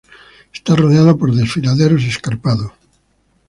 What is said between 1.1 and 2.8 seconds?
por desfiladeros escarpados.